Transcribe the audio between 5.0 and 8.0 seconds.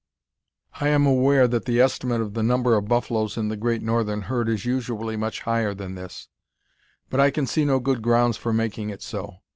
much higher than this, but I can see no